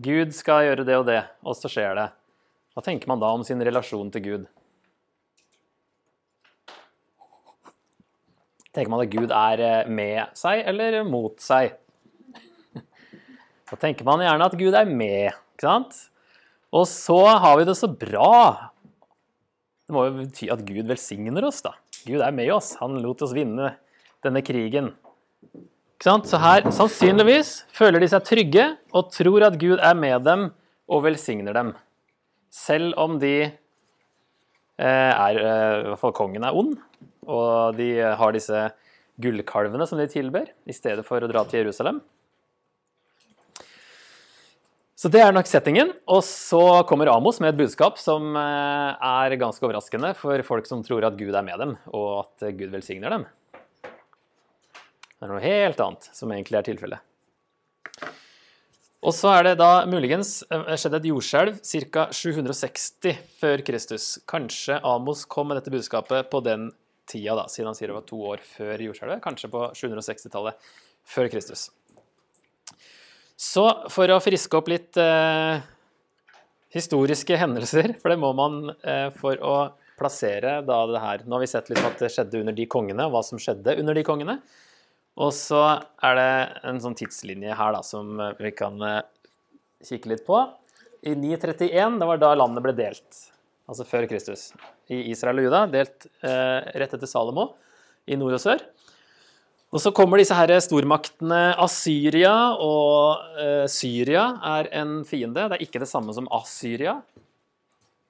Gud 0.02 0.32
skal 0.34 0.64
gjøre 0.66 0.86
det 0.88 0.96
og 0.98 1.06
det, 1.06 1.20
og 1.46 1.54
så 1.60 1.70
skjer 1.70 1.94
det? 1.94 2.08
Hva 2.74 2.82
tenker 2.86 3.10
man 3.10 3.22
da 3.22 3.30
om 3.34 3.44
sin 3.46 3.62
relasjon 3.62 4.10
til 4.14 4.22
Gud? 4.26 4.48
Tenker 8.78 8.92
man 8.94 9.02
at 9.02 9.10
Gud 9.10 9.34
er 9.34 9.64
eh, 9.66 9.88
med 9.90 10.38
seg 10.38 10.62
eller 10.70 11.00
mot 11.08 11.42
seg? 11.42 11.74
Da 13.68 13.78
tenker 13.80 14.08
man 14.08 14.24
gjerne 14.24 14.48
at 14.48 14.56
Gud 14.60 14.76
er 14.78 14.88
med, 14.88 15.36
ikke 15.56 15.68
sant? 15.68 15.98
Og 16.76 16.86
så 16.90 17.20
har 17.40 17.58
vi 17.60 17.66
det 17.68 17.76
så 17.80 17.90
bra. 17.92 18.72
Det 19.88 19.96
må 19.96 20.06
jo 20.08 20.16
bety 20.22 20.50
at 20.52 20.64
Gud 20.68 20.88
velsigner 20.90 21.48
oss, 21.48 21.62
da. 21.66 21.74
Gud 22.08 22.24
er 22.24 22.36
med 22.36 22.52
oss. 22.56 22.74
Han 22.82 23.00
lot 23.04 23.24
oss 23.24 23.36
vinne 23.36 23.74
denne 24.24 24.44
krigen. 24.46 24.94
Ikke 25.98 26.08
sant? 26.10 26.28
Så 26.30 26.40
her, 26.42 26.68
sannsynligvis, 26.76 27.52
føler 27.74 28.04
de 28.04 28.10
seg 28.12 28.26
trygge 28.28 28.66
og 28.96 29.12
tror 29.16 29.48
at 29.48 29.60
Gud 29.60 29.80
er 29.80 29.96
med 29.98 30.28
dem 30.28 30.50
og 30.88 31.06
velsigner 31.08 31.56
dem. 31.58 31.72
Selv 32.54 32.96
om 33.00 33.18
de 33.22 33.36
eh, 33.48 33.54
er 34.84 35.40
eh, 35.40 35.80
I 35.84 35.88
hvert 35.92 36.04
fall 36.04 36.16
kongen 36.16 36.46
er 36.48 36.56
ond, 36.56 36.78
og 37.28 37.80
de 37.80 37.90
har 38.20 38.36
disse 38.36 38.68
gullkalvene 39.20 39.88
som 39.90 40.00
de 40.00 40.08
tilber, 40.12 40.52
i 40.70 40.76
stedet 40.76 41.04
for 41.08 41.24
å 41.24 41.32
dra 41.32 41.44
til 41.50 41.66
Jerusalem. 41.66 42.00
Så 44.98 45.12
det 45.14 45.22
er 45.22 45.34
nok 45.36 45.46
settingen. 45.46 45.92
Og 46.10 46.24
så 46.26 46.82
kommer 46.90 47.12
Amos 47.14 47.38
med 47.44 47.52
et 47.54 47.60
budskap 47.60 48.00
som 48.02 48.32
eh, 48.34 49.10
er 49.10 49.36
ganske 49.38 49.62
overraskende 49.62 50.16
for 50.18 50.42
folk 50.48 50.66
som 50.70 50.82
tror 50.86 51.06
at 51.06 51.20
Gud 51.20 51.36
er 51.38 51.46
med 51.46 51.62
dem, 51.62 51.76
og 51.94 52.24
at 52.24 52.48
Gud 52.58 52.74
velsigner 52.74 53.14
dem. 53.14 53.28
Det 55.18 55.26
er 55.26 55.32
noe 55.34 55.44
helt 55.44 55.86
annet 55.86 56.10
som 56.18 56.34
egentlig 56.34 56.58
er 56.58 56.66
tilfellet. 56.66 57.06
Og 59.06 59.14
så 59.14 59.30
er 59.36 59.46
det 59.46 59.56
da 59.62 59.86
muligens 59.86 60.40
eh, 60.50 60.74
skjedd 60.74 60.98
et 60.98 61.08
jordskjelv 61.12 61.62
ca. 61.62 62.10
760 62.10 63.22
før 63.38 63.62
Kristus. 63.70 64.12
Kanskje 64.26 64.82
Amos 64.82 65.28
kom 65.30 65.52
med 65.52 65.62
dette 65.62 65.74
budskapet 65.74 66.32
på 66.34 66.42
den 66.46 66.72
tida, 67.08 67.38
da, 67.38 67.46
siden 67.54 67.70
han 67.70 67.78
sier 67.78 67.94
det 67.94 68.00
var 68.02 68.10
to 68.10 68.18
år 68.34 68.42
før 68.42 68.82
jordskjelvet. 68.90 69.22
Kanskje 69.24 69.54
på 69.54 69.68
760-tallet 69.78 70.72
før 71.08 71.30
Kristus. 71.32 71.70
Så 73.38 73.64
for 73.94 74.10
å 74.10 74.22
friske 74.24 74.58
opp 74.58 74.70
litt 74.72 74.98
eh, 74.98 75.60
historiske 76.74 77.38
hendelser, 77.38 77.94
for 78.02 78.10
det 78.10 78.18
må 78.22 78.32
man 78.38 78.72
eh, 78.82 79.10
for 79.14 79.38
å 79.46 79.58
plassere 79.98 80.60
da 80.66 80.80
det 80.90 81.02
her. 81.02 81.26
Nå 81.26 81.38
har 81.38 81.44
vi 81.44 81.50
sett 81.52 81.70
litt 81.70 81.86
at 81.86 82.02
det 82.02 82.10
skjedde 82.14 82.42
under 82.42 82.58
de 82.58 82.66
kongene, 82.70 83.06
og 83.06 83.14
hva 83.14 83.22
som 83.26 83.42
skjedde 83.42 83.78
under 83.82 83.98
de 83.98 84.06
kongene. 84.06 84.40
Og 85.18 85.32
så 85.34 85.62
er 86.06 86.18
det 86.18 86.32
en 86.70 86.82
sånn 86.82 86.98
tidslinje 86.98 87.56
her 87.58 87.74
da, 87.74 87.84
som 87.86 88.18
vi 88.42 88.54
kan 88.58 88.82
eh, 88.86 89.04
kikke 89.86 90.14
litt 90.14 90.26
på. 90.26 90.42
I 91.06 91.14
931, 91.14 92.00
det 92.02 92.10
var 92.10 92.22
da 92.22 92.34
landet 92.38 92.66
ble 92.66 92.74
delt, 92.78 93.22
altså 93.70 93.86
før 93.86 94.10
Kristus, 94.10 94.50
i 94.90 95.04
Israel 95.12 95.42
og 95.42 95.48
Juda, 95.48 95.64
delt 95.70 96.10
eh, 96.26 96.74
rett 96.74 96.98
etter 96.98 97.10
Salomo, 97.10 97.52
i 98.10 98.18
nord 98.18 98.38
og 98.38 98.42
sør. 98.42 98.66
Og 99.76 99.84
så 99.84 99.92
kommer 99.92 100.22
disse 100.22 100.36
her 100.38 100.54
stormaktene 100.64 101.52
Assyria 101.60 102.34
og 102.64 103.40
eh, 103.42 103.66
Syria 103.72 104.30
er 104.56 104.70
en 104.80 105.02
fiende. 105.08 105.50
Det 105.50 105.58
er 105.58 105.66
ikke 105.66 105.82
det 105.84 105.90
samme 105.92 106.16
som 106.16 106.30
Assyria. 106.32 107.02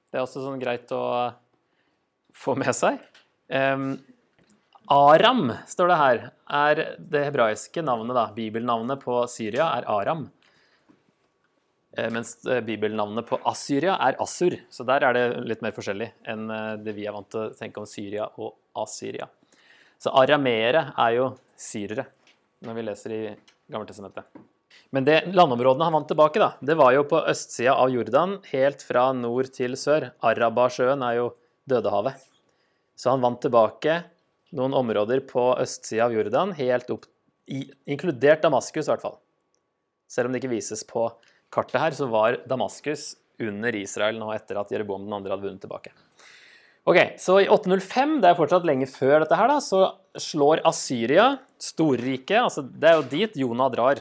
Det 0.07 0.19
er 0.19 0.23
også 0.23 0.43
sånn 0.43 0.61
greit 0.61 0.91
å 0.93 1.03
få 2.37 2.53
med 2.59 2.75
seg. 2.77 3.01
Um, 3.49 3.95
Aram, 4.93 5.49
står 5.67 5.89
det 5.91 5.97
her, 5.99 6.21
er 6.47 6.81
det 7.11 7.23
hebraiske 7.25 7.81
navnet, 7.83 8.15
da. 8.15 8.29
Bibelnavnet 8.35 9.01
på 9.01 9.19
Syria 9.27 9.71
er 9.75 9.87
Aram. 9.91 10.27
Eh, 11.97 12.11
mens 12.13 12.45
eh, 12.45 12.61
bibelnavnet 12.61 13.25
på 13.27 13.39
Assyria 13.43 13.97
er 14.05 14.15
Assur. 14.21 14.55
Så 14.69 14.85
der 14.87 15.03
er 15.03 15.17
det 15.17 15.25
litt 15.49 15.65
mer 15.65 15.73
forskjellig 15.75 16.11
enn 16.29 16.47
eh, 16.53 16.75
det 16.85 16.93
vi 16.95 17.07
er 17.09 17.15
vant 17.15 17.29
til 17.33 17.47
å 17.47 17.57
tenke 17.57 17.81
om 17.81 17.89
Syria 17.89 18.29
og 18.37 18.53
Assyria. 18.77 19.27
Så 20.01 20.13
arameere 20.13 20.92
er 20.94 21.16
jo 21.18 21.32
syrere, 21.58 22.06
når 22.66 22.77
vi 22.77 22.86
leser 22.86 23.16
i 23.16 23.24
Gammeltestamentet. 23.72 24.27
Men 24.94 25.08
det 25.08 25.18
landområdene 25.36 25.88
han 25.88 25.96
vant 25.98 26.08
tilbake, 26.08 26.39
da, 26.39 26.54
det 26.63 26.77
var 26.80 26.94
jo 26.96 27.04
på 27.10 27.20
østsida 27.27 27.74
av 27.75 27.92
Jordan, 27.92 28.38
helt 28.54 28.84
fra 28.86 29.10
nord 29.18 29.50
til 29.56 29.75
sør. 29.80 30.12
Arabasjøen 30.24 31.04
er 31.04 31.20
jo 31.20 31.27
Dødehavet. 31.68 32.22
Så 32.98 33.12
han 33.12 33.24
vant 33.24 33.42
tilbake 33.44 34.00
noen 34.56 34.75
områder 34.77 35.25
på 35.27 35.50
østsida 35.60 36.08
av 36.08 36.16
Jordan, 36.16 36.54
helt 36.58 36.92
opp, 36.94 37.08
inkludert 37.48 38.46
Damaskus 38.46 38.88
i 38.88 38.94
hvert 38.94 39.04
fall. 39.04 39.18
Selv 40.08 40.30
om 40.30 40.36
det 40.36 40.39
ikke 40.42 40.56
vises 40.56 40.86
på 40.88 41.10
kartet 41.54 41.82
her, 41.82 41.96
så 41.98 42.08
var 42.12 42.39
Damaskus 42.48 43.16
under 43.44 43.75
Israel 43.75 44.18
nå 44.20 44.32
etter 44.34 44.60
at 44.62 44.72
Jeroboam 44.72 45.10
2. 45.10 45.20
hadde 45.27 45.44
vunnet 45.44 45.63
tilbake. 45.63 45.92
Ok, 46.88 46.98
Så 47.20 47.41
i 47.41 47.50
805, 47.51 48.22
det 48.24 48.29
er 48.29 48.38
fortsatt 48.38 48.65
lenge 48.67 48.88
før 48.88 49.20
dette 49.20 49.36
her, 49.36 49.50
da, 49.51 49.58
så 49.60 49.82
slår 50.24 50.62
Assyria, 50.67 51.34
storriket 51.60 52.39
altså 52.39 52.63
Det 52.63 52.88
er 52.88 52.96
jo 52.96 53.10
dit 53.12 53.36
Jonah 53.41 53.67
drar. 53.74 54.00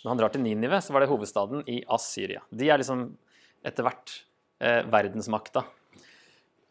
Når 0.00 0.08
han 0.14 0.22
drar 0.22 0.32
til 0.32 0.40
Ninive, 0.40 0.80
så 0.80 0.94
var 0.94 1.04
det 1.04 1.10
hovedstaden 1.10 1.66
i 1.68 1.82
Assyria. 1.92 2.40
De 2.48 2.70
er 2.72 2.80
liksom 2.80 3.04
etter 3.66 3.84
hvert 3.84 4.14
eh, 4.64 4.80
verdensmakta. 4.88 5.66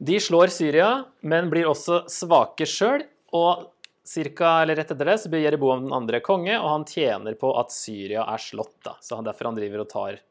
De 0.02 0.18
slår 0.18 0.50
Syria, 0.56 0.90
men 1.22 1.52
blir 1.54 1.70
også 1.70 2.06
svake 2.10 2.66
sjøl. 2.66 3.06
Og 3.38 3.68
cirka, 4.08 4.64
eller 4.64 4.80
rett 4.80 4.96
etter 4.96 5.12
det 5.12 5.20
så 5.22 5.30
blir 5.30 5.46
Jereboam 5.46 5.86
den 5.86 5.94
andre 5.94 6.24
konge, 6.26 6.56
og 6.58 6.72
han 6.72 6.90
tjener 6.90 7.38
på 7.38 7.54
at 7.60 7.76
Syria 7.76 8.26
er 8.34 8.42
slått. 8.42 8.80
da. 8.88 8.98
Så 9.04 9.22
Derfor 9.22 9.52
han 9.52 9.62
driver 9.62 9.86
og 9.86 9.92
tar 9.94 10.24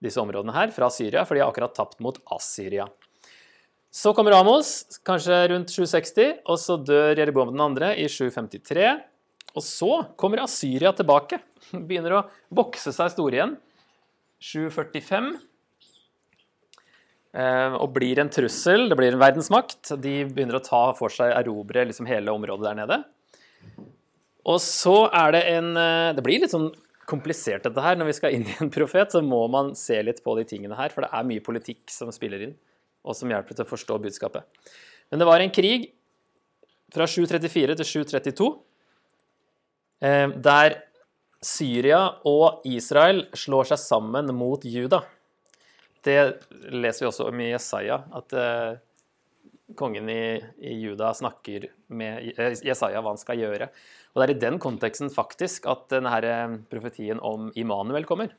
disse 0.00 0.22
områdene 0.22 0.56
her 0.56 0.72
fra 0.72 0.88
Syria, 0.88 1.26
for 1.28 1.36
de 1.36 1.44
har 1.44 1.52
akkurat 1.52 1.76
tapt 1.76 2.00
mot 2.00 2.24
Assyria. 2.32 2.88
Så 3.92 4.12
kommer 4.16 4.36
Amos, 4.36 5.00
kanskje 5.06 5.36
rundt 5.52 5.72
760, 5.72 6.40
og 6.44 6.58
så 6.60 6.76
dør 6.76 7.16
Jeroboam 7.16 7.54
den 7.54 7.64
andre 7.64 7.94
i 7.96 8.08
753. 8.12 8.90
Og 9.56 9.64
så 9.64 9.92
kommer 10.20 10.44
Assyria 10.44 10.92
tilbake. 10.96 11.40
Begynner 11.88 12.18
å 12.18 12.24
vokse 12.54 12.92
seg 12.92 13.12
store 13.14 13.38
igjen. 13.38 13.54
745. 14.42 15.30
Eh, 17.36 17.74
og 17.76 17.92
blir 17.96 18.20
en 18.20 18.32
trussel. 18.32 18.88
Det 18.90 18.96
blir 18.98 19.12
en 19.12 19.20
verdensmakt. 19.20 19.94
De 20.00 20.18
begynner 20.28 20.58
å 20.58 20.64
ta 20.64 20.82
for 20.96 21.12
seg 21.12 21.34
erobre 21.36 21.84
liksom 21.88 22.08
hele 22.08 22.32
området 22.32 22.68
der 22.68 22.78
nede. 22.80 23.00
Og 24.46 24.60
så 24.62 25.08
er 25.10 25.32
det 25.34 25.42
en 25.56 25.72
eh, 25.80 26.12
Det 26.16 26.24
blir 26.24 26.40
litt 26.42 26.54
sånn 26.54 26.70
komplisert, 27.06 27.64
dette 27.66 27.82
her. 27.82 27.98
Når 27.98 28.10
vi 28.10 28.16
skal 28.18 28.36
inn 28.36 28.46
i 28.48 28.56
en 28.62 28.72
profet, 28.72 29.12
så 29.14 29.22
må 29.22 29.44
man 29.52 29.74
se 29.78 29.98
litt 30.02 30.22
på 30.24 30.36
de 30.38 30.46
tingene 30.48 30.78
her. 30.78 30.94
For 30.94 31.04
det 31.04 31.12
er 31.12 31.28
mye 31.28 31.44
politikk 31.44 31.84
som 31.92 32.12
spiller 32.14 32.48
inn, 32.48 32.56
og 33.06 33.16
som 33.16 33.30
hjelper 33.30 33.56
til 33.56 33.64
å 33.64 33.70
forstå 33.70 33.98
budskapet. 34.02 34.44
Men 35.10 35.22
det 35.22 35.28
var 35.28 35.42
en 35.42 35.54
krig 35.54 35.90
fra 36.92 37.06
734 37.08 37.78
til 37.78 37.88
732 38.06 38.48
eh, 40.06 40.34
der 40.42 40.80
Syria 41.46 42.00
og 42.26 42.64
Israel 42.66 43.26
slår 43.36 43.72
seg 43.72 43.82
sammen 43.82 44.32
mot 44.34 44.64
Juda. 44.66 45.02
Det 46.06 46.18
leser 46.72 47.04
vi 47.04 47.08
også 47.10 47.28
om 47.28 47.40
i 47.42 47.50
Jesaja, 47.50 47.98
at 48.14 48.34
uh, 48.38 48.78
kongen 49.78 50.08
i, 50.10 50.38
i, 50.62 50.76
Juda 50.78 51.10
snakker 51.18 51.66
med 51.98 52.38
Jesaja 52.64 53.02
hva 53.02 53.12
han 53.12 53.20
skal 53.20 53.42
gjøre. 53.42 53.68
Og 54.14 54.20
det 54.22 54.26
er 54.26 54.34
i 54.36 54.42
den 54.46 54.58
konteksten 54.62 55.10
faktisk 55.12 55.66
at 55.70 55.88
denne 55.92 56.14
eh, 56.22 56.56
profetien 56.70 57.18
om 57.20 57.50
Immanuel 57.58 58.06
kommer. 58.08 58.30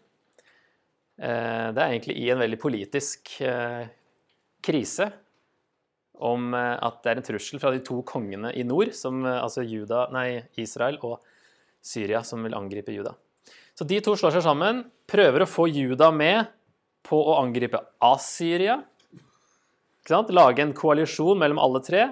Det 1.18 1.26
er 1.28 1.92
egentlig 1.92 2.14
i 2.22 2.28
en 2.30 2.38
veldig 2.38 2.60
politisk 2.62 3.32
krise 4.66 5.12
om 6.18 6.54
at 6.58 7.04
det 7.04 7.12
er 7.12 7.20
en 7.20 7.26
trussel 7.28 7.62
fra 7.62 7.72
de 7.74 7.84
to 7.86 8.00
kongene 8.08 8.50
i 8.58 8.64
nord, 8.66 8.90
som, 8.98 9.22
altså 9.22 9.62
Juda, 9.62 10.08
nei, 10.14 10.42
Israel 10.58 10.98
og 11.06 11.20
Syria, 11.86 12.24
som 12.26 12.42
vil 12.46 12.58
angripe 12.58 12.96
Juda. 12.96 13.14
Så 13.78 13.86
de 13.86 14.00
to 14.02 14.16
slår 14.18 14.34
seg 14.34 14.48
sammen, 14.48 14.82
prøver 15.06 15.46
å 15.46 15.50
få 15.50 15.68
Juda 15.70 16.10
med 16.10 16.50
på 17.06 17.20
å 17.22 17.38
angripe 17.38 17.84
Assyria. 18.04 18.80
Lage 20.10 20.64
en 20.64 20.74
koalisjon 20.76 21.38
mellom 21.40 21.62
alle 21.62 21.84
tre. 21.86 22.04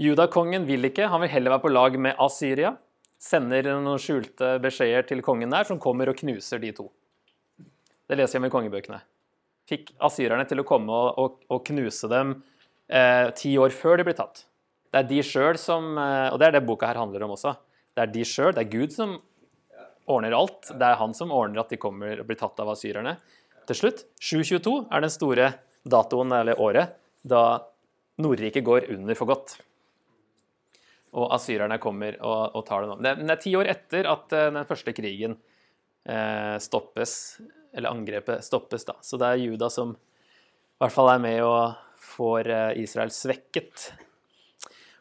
Judakongen 0.00 0.66
vil 0.68 0.88
ikke, 0.90 1.08
han 1.08 1.22
vil 1.24 1.32
heller 1.32 1.54
være 1.54 1.64
på 1.64 1.72
lag 1.72 1.96
med 1.96 2.20
Assyria. 2.20 2.74
Sender 3.20 3.66
noen 3.72 4.00
skjulte 4.00 4.54
beskjeder 4.62 5.08
til 5.08 5.24
kongen 5.24 5.52
der, 5.52 5.66
som 5.68 5.80
kommer 5.80 6.12
og 6.12 6.20
knuser 6.20 6.60
de 6.62 6.72
to. 6.76 6.88
Det 8.08 8.18
leser 8.18 8.38
jeg 8.38 8.44
om 8.44 8.48
i 8.48 8.52
kongebøkene. 8.52 9.00
Fikk 9.70 9.94
asyrerne 10.02 10.46
til 10.50 10.62
å 10.62 10.66
komme 10.66 10.90
og, 10.90 11.18
og, 11.20 11.40
og 11.52 11.64
knuse 11.68 12.10
dem 12.10 12.36
eh, 12.90 13.30
ti 13.38 13.54
år 13.60 13.74
før 13.74 14.00
de 14.00 14.08
ble 14.08 14.16
tatt. 14.18 14.44
Det 14.90 15.02
er 15.02 15.10
de 15.10 15.20
sjøl 15.22 15.58
som 15.60 15.92
eh, 15.94 16.28
Og 16.32 16.40
det 16.42 16.48
er 16.48 16.56
det 16.58 16.66
boka 16.66 16.90
her 16.90 16.98
handler 16.98 17.26
om 17.26 17.36
også. 17.36 17.54
Det 17.94 18.02
er 18.02 18.14
de 18.14 18.26
sjøl, 18.26 18.52
det 18.56 18.64
er 18.64 18.72
Gud 18.72 18.94
som 18.94 19.18
ordner 20.10 20.34
alt. 20.34 20.72
Det 20.74 20.86
er 20.86 20.98
han 20.98 21.14
som 21.14 21.32
ordner 21.34 21.62
at 21.62 21.70
de 21.70 21.78
kommer 21.80 22.22
og 22.22 22.28
blir 22.28 22.38
tatt 22.40 22.58
av 22.62 22.72
asyrerne 22.74 23.16
til 23.70 23.78
slutt. 23.78 24.04
722 24.18 24.76
er 24.90 25.04
den 25.04 25.12
store 25.14 25.50
datoen 25.86 26.34
eller 26.40 26.60
året 26.60 26.96
da 27.22 27.44
Nordriket 28.20 28.64
går 28.66 28.90
under 28.92 29.16
for 29.16 29.30
godt. 29.30 29.54
Og 31.16 31.30
asyrerne 31.34 31.78
kommer 31.82 32.18
og, 32.18 32.56
og 32.58 32.66
tar 32.66 32.84
det 32.84 32.90
nå. 32.90 32.98
Det, 33.02 33.14
det 33.22 33.34
er 33.34 33.40
ti 33.42 33.54
år 33.58 33.70
etter 33.72 34.08
at 34.10 34.34
uh, 34.34 34.42
den 34.52 34.68
første 34.68 34.94
krigen 34.94 35.38
eh, 36.04 36.56
stoppes, 36.62 37.14
eller 37.74 37.92
angrepet 37.92 38.44
stoppes, 38.44 38.84
da. 38.88 38.96
Så 39.04 39.18
det 39.20 39.28
er 39.28 39.42
Juda 39.44 39.70
som 39.72 39.94
i 39.94 40.82
hvert 40.82 40.94
fall 40.94 41.10
er 41.12 41.22
med 41.22 41.42
og 41.44 41.76
får 42.00 42.48
uh, 42.48 42.80
Israel 42.80 43.12
svekket. 43.12 43.90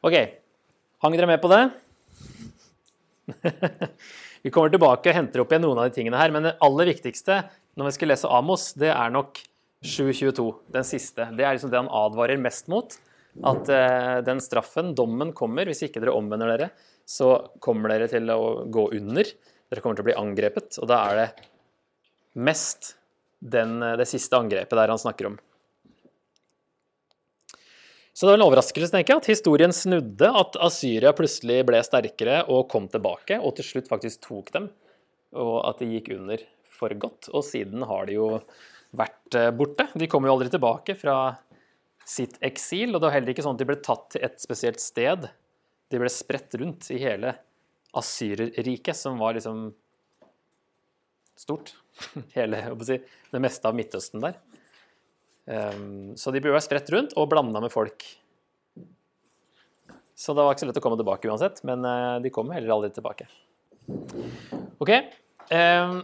OK. 0.06 0.16
Hang 1.04 1.16
dere 1.16 1.30
med 1.30 1.42
på 1.42 1.52
det? 1.52 1.64
Vi 4.44 4.52
kommer 4.52 4.72
tilbake 4.72 5.12
og 5.12 5.16
henter 5.16 5.44
opp 5.44 5.52
igjen 5.52 5.64
noen 5.68 5.80
av 5.82 5.90
de 5.90 5.96
tingene 5.96 6.20
her, 6.20 6.32
men 6.36 6.48
det 6.48 6.58
aller 6.64 6.92
viktigste 6.92 7.42
når 7.80 7.88
vi 7.88 7.96
skal 7.96 8.10
lese 8.12 8.30
Amos, 8.36 8.72
det 8.80 8.90
er 8.92 9.12
nok 9.14 9.40
722, 9.86 10.48
den 10.76 10.88
siste. 10.88 11.30
Det 11.36 11.46
er 11.46 11.56
liksom 11.56 11.72
det 11.72 11.80
han 11.80 11.92
advarer 11.96 12.40
mest 12.42 12.68
mot. 12.72 12.98
At 13.46 13.70
eh, 13.72 14.18
den 14.28 14.42
straffen, 14.44 14.92
dommen, 14.98 15.32
kommer. 15.38 15.70
Hvis 15.70 15.86
ikke 15.86 16.02
dere 16.04 16.16
omvender 16.18 16.52
dere, 16.52 16.70
så 17.08 17.38
kommer 17.64 17.94
dere 17.94 18.10
til 18.12 18.28
å 18.34 18.66
gå 18.68 18.90
under. 18.98 19.30
Dere 19.70 19.84
kommer 19.84 20.00
til 20.00 20.04
å 20.04 20.10
bli 20.10 20.18
angrepet. 20.20 20.82
Og 20.82 20.90
da 20.92 21.00
er 21.08 21.22
det 21.22 21.28
mest 22.40 22.96
den, 23.40 23.80
det 24.00 24.08
siste 24.10 24.38
angrepet 24.40 24.76
der 24.80 24.92
han 24.92 25.02
snakker 25.02 25.32
om. 25.32 25.38
Så 28.20 28.26
det 28.26 28.34
var 28.34 28.40
en 28.42 28.48
overraskelse 28.50 28.92
tenker 28.92 29.14
jeg, 29.14 29.22
at 29.22 29.32
historien 29.32 29.72
snudde, 29.72 30.28
at 30.28 30.58
Asyria 30.60 31.14
plutselig 31.16 31.62
ble 31.70 31.80
sterkere 31.88 32.42
og 32.52 32.66
kom 32.72 32.90
tilbake, 32.92 33.38
og 33.40 33.54
til 33.56 33.68
slutt 33.68 33.88
faktisk 33.88 34.26
tok 34.26 34.50
dem, 34.56 34.66
og 35.40 35.54
at 35.70 35.80
de 35.80 35.88
gikk 35.94 36.10
under 36.18 36.44
for 36.80 36.92
godt. 37.00 37.30
Og 37.32 37.46
siden 37.48 37.86
har 37.88 38.10
de 38.10 38.18
jo 38.18 38.28
vært 39.00 39.38
eh, 39.40 39.52
borte. 39.56 39.88
De 39.96 40.10
kommer 40.12 40.28
jo 40.28 40.36
aldri 40.36 40.52
tilbake 40.52 40.98
fra 41.00 41.16
sitt 42.04 42.36
eksil, 42.44 42.92
og 42.92 43.00
det 43.00 43.08
var 43.08 43.16
heller 43.16 43.32
ikke 43.32 43.46
sånn 43.46 43.56
at 43.56 43.64
de 43.64 43.70
ble 43.70 43.80
tatt 43.86 44.10
til 44.16 44.26
et 44.28 44.42
spesielt 44.42 44.84
sted. 44.84 45.30
De 45.88 46.02
ble 46.02 46.12
spredt 46.12 46.60
rundt 46.60 46.90
i 46.92 47.00
hele 47.00 47.38
Asyrerriket, 47.96 48.98
som 48.98 49.16
var 49.22 49.38
liksom 49.38 49.70
stort. 51.40 51.72
hele, 52.38 52.62
si, 52.86 53.00
det 53.34 53.42
meste 53.44 53.70
av 53.70 53.78
Midtøsten 53.78 54.24
der. 54.24 54.40
Um, 55.50 56.14
så 56.20 56.34
de 56.34 56.42
burde 56.44 56.58
være 56.58 56.68
spredt 56.68 56.92
rundt 56.94 57.16
og 57.18 57.30
blanda 57.32 57.62
med 57.64 57.74
folk. 57.74 58.06
Så 60.20 60.36
det 60.36 60.44
var 60.44 60.54
ikke 60.54 60.66
så 60.66 60.70
lett 60.70 60.80
å 60.82 60.84
komme 60.84 61.00
tilbake 61.00 61.30
uansett, 61.32 61.62
men 61.68 61.86
uh, 61.88 62.20
de 62.22 62.32
kom 62.34 62.52
heller 62.54 62.76
aldri 62.76 62.92
tilbake. 62.94 63.30
OK. 64.84 64.92
Um, 65.50 66.02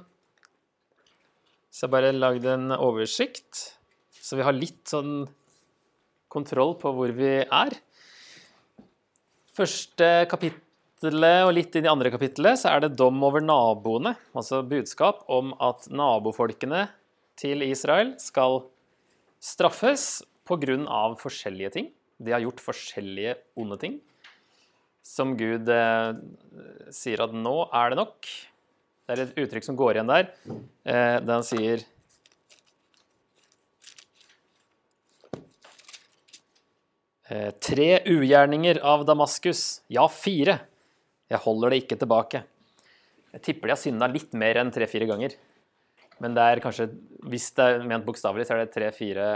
så 1.70 1.86
jeg 1.86 1.94
bare 1.94 2.14
lagde 2.16 2.54
en 2.56 2.72
oversikt, 2.78 3.66
så 4.16 4.40
vi 4.40 4.46
har 4.48 4.56
litt 4.56 4.88
sånn 4.90 5.25
kontroll 6.32 6.74
på 6.80 6.94
hvor 6.96 7.12
vi 7.16 7.38
er. 7.44 7.75
Første 9.56 10.08
kapittelet 10.96 11.44
og 11.46 11.54
litt 11.54 11.75
inn 11.75 11.86
i 11.86 11.92
andre 11.92 12.10
kapittelet 12.10 12.60
så 12.60 12.72
er 12.72 12.86
det 12.86 12.96
dom 12.98 13.22
over 13.24 13.42
naboene. 13.44 14.16
Altså 14.34 14.64
budskap 14.64 15.24
om 15.28 15.54
at 15.60 15.90
nabofolkene 15.92 16.88
til 17.38 17.62
Israel 17.62 18.16
skal 18.18 18.64
straffes 19.40 20.24
pga. 20.48 21.16
forskjellige 21.20 21.72
ting. 21.72 21.92
De 22.18 22.32
har 22.32 22.40
gjort 22.40 22.62
forskjellige 22.62 23.36
onde 23.58 23.78
ting. 23.78 24.00
Som 25.04 25.36
Gud 25.38 25.68
eh, 25.70 26.14
sier 26.90 27.22
at 27.22 27.34
nå 27.34 27.70
er 27.74 27.90
det 27.90 27.98
nok. 27.98 28.25
Det 29.06 29.14
er 29.14 29.22
et 29.22 29.38
uttrykk 29.38 29.64
som 29.64 29.75
går 29.75 29.96
igjen 29.96 30.08
der, 30.08 30.32
eh, 30.86 31.20
der 31.22 31.34
han 31.34 31.44
sier 31.46 31.84
eh, 37.30 37.52
Tre 37.60 38.02
ugjerninger 38.08 38.80
av 38.82 39.06
Damaskus, 39.06 39.84
ja, 39.90 40.08
fire. 40.08 40.64
Jeg 41.32 41.41
holder 41.46 41.74
det 41.74 41.82
ikke 41.84 41.98
tilbake. 42.01 42.44
Jeg 43.36 43.44
tipper 43.44 43.70
de 43.70 43.75
har 43.75 43.82
synda 43.82 44.10
litt 44.12 44.36
mer 44.38 44.62
enn 44.62 44.72
tre-fire 44.74 45.08
ganger. 45.10 45.36
Men 46.24 46.36
det 46.38 46.46
er 46.46 46.62
kanskje, 46.63 46.88
hvis 47.27 47.50
det 47.58 47.65
er 47.65 47.88
ment 47.89 48.05
bokstavelig, 48.08 48.46
så 48.48 48.55
er 48.55 48.63
det 48.63 48.74
tre-fire 48.75 49.27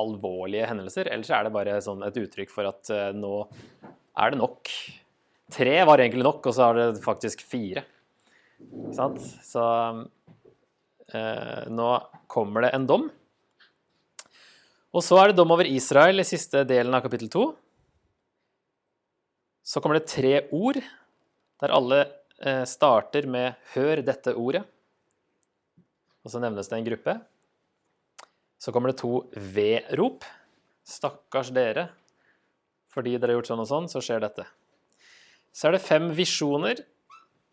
alvorlige 0.00 0.66
hendelser. 0.68 1.08
Ellers 1.14 1.30
er 1.32 1.46
det 1.46 1.54
bare 1.54 1.78
sånn 1.84 2.04
et 2.04 2.18
uttrykk 2.20 2.52
for 2.52 2.68
at 2.68 2.90
uh, 2.92 3.08
nå 3.16 3.46
er 4.20 4.34
det 4.34 4.40
nok. 4.40 4.72
Tre 5.54 5.74
var 5.86 6.02
egentlig 6.02 6.26
nok, 6.26 6.50
og 6.50 6.56
så 6.56 6.68
er 6.68 6.80
det 6.80 7.04
faktisk 7.04 7.44
fire. 7.46 7.84
Sant? 8.96 9.20
Så 9.44 9.62
eh, 11.12 11.66
nå 11.68 11.88
kommer 12.30 12.64
det 12.64 12.70
en 12.74 12.86
dom. 12.88 13.04
Og 14.94 15.04
så 15.04 15.18
er 15.20 15.30
det 15.30 15.38
dom 15.38 15.52
over 15.54 15.68
Israel 15.68 16.22
i 16.22 16.26
siste 16.26 16.64
delen 16.68 16.94
av 16.96 17.04
kapittel 17.04 17.30
to. 17.30 17.44
Så 19.64 19.80
kommer 19.80 19.98
det 19.98 20.10
tre 20.12 20.34
ord, 20.52 20.78
der 21.60 21.72
alle 21.72 22.04
uh, 22.44 22.64
starter 22.68 23.26
med 23.26 23.56
'hør 23.72 24.04
dette 24.04 24.34
ordet'. 24.36 24.64
Og 26.24 26.32
så 26.32 26.40
nevnes 26.40 26.68
det 26.68 26.78
en 26.78 26.88
gruppe. 26.88 27.14
Så 28.60 28.72
kommer 28.72 28.92
det 28.92 29.00
to 29.00 29.24
V-rop. 29.36 30.24
Stakkars 30.84 31.50
dere. 31.52 31.88
Fordi 32.92 33.16
dere 33.18 33.32
har 33.32 33.40
gjort 33.40 33.50
sånn 33.50 33.64
og 33.64 33.68
sånn, 33.68 33.88
så 33.90 34.00
skjer 34.04 34.22
dette. 34.24 34.44
Så 35.54 35.68
er 35.68 35.76
det 35.76 35.84
fem 35.84 36.08
visjoner, 36.16 36.80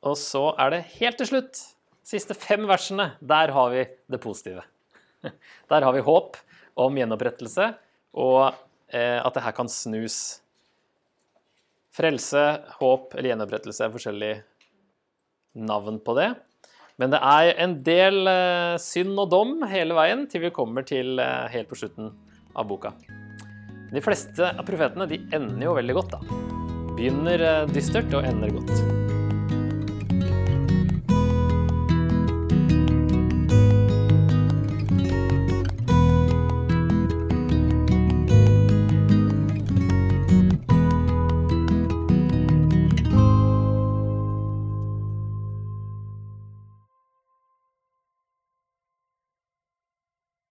og 0.08 0.16
så 0.18 0.52
er 0.60 0.74
det 0.74 0.86
helt 0.98 1.20
til 1.22 1.30
slutt, 1.30 1.60
siste 2.08 2.36
fem 2.38 2.64
versene, 2.70 3.12
der 3.22 3.54
har 3.54 3.74
vi 3.74 3.86
det 4.10 4.20
positive. 4.22 4.64
Der 5.70 5.86
har 5.86 5.94
vi 5.94 6.02
håp 6.02 6.38
om 6.82 6.96
gjenopprettelse, 6.98 7.68
og 8.18 8.56
eh, 8.90 9.20
at 9.22 9.36
det 9.36 9.44
her 9.46 9.54
kan 9.54 9.70
snus. 9.70 10.42
Frelse, 11.92 12.46
håp 12.80 13.16
eller 13.18 13.34
gjenopprettelse 13.34 13.84
er 13.86 13.94
forskjellige 13.94 14.40
navn 15.68 16.00
på 16.06 16.16
det. 16.16 16.30
Men 17.02 17.12
det 17.12 17.20
er 17.26 17.54
en 17.64 17.78
del 17.84 18.30
eh, 18.30 18.76
synd 18.82 19.18
og 19.20 19.32
dom 19.34 19.56
hele 19.72 19.96
veien 19.98 20.28
til 20.32 20.46
vi 20.46 20.54
kommer 20.56 20.86
til 20.88 21.20
eh, 21.20 21.48
helt 21.52 21.72
på 21.72 21.80
slutten 21.80 22.12
av 22.56 22.68
boka. 22.70 22.94
De 23.92 24.04
fleste 24.04 24.54
av 24.54 24.64
profetene 24.68 25.10
de 25.10 25.20
ender 25.36 25.68
jo 25.68 25.78
veldig 25.80 25.98
godt, 25.98 26.16
da. 26.16 26.42
Begynner 26.96 27.48
eh, 27.48 27.64
dystert 27.74 28.14
og 28.16 28.28
ender 28.28 28.54
godt. 28.56 29.11